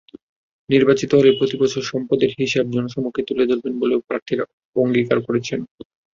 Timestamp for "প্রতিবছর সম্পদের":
1.39-2.31